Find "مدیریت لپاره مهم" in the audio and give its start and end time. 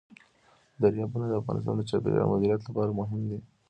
2.33-3.21